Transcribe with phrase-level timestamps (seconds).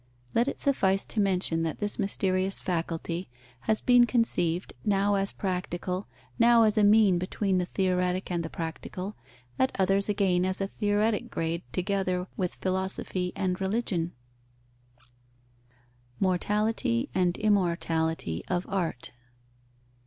[0.33, 3.29] Let it suffice to mention that this mysterious faculty
[3.69, 6.07] has been conceived, now as practical,
[6.39, 9.15] now as a mean between the theoretic and the practical,
[9.59, 14.13] at others again as a theoretic grade together with philosophy and religion.
[16.19, 19.11] _Mortality and immortality of art.